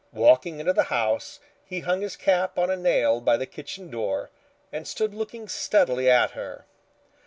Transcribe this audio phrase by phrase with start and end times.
[0.13, 4.31] Walking into the house he hung his cap on a nail by the kitchen door
[4.71, 6.65] and stood looking steadily at her.